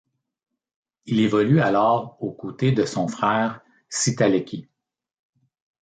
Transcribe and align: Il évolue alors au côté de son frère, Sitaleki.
Il 1.05 1.19
évolue 1.19 1.61
alors 1.61 2.17
au 2.23 2.31
côté 2.31 2.71
de 2.71 2.85
son 2.85 3.07
frère, 3.07 3.61
Sitaleki. 3.87 4.67